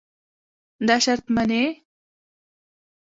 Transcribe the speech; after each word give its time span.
دا 0.87 0.95
شرط 1.03 1.25
منې. 1.35 1.63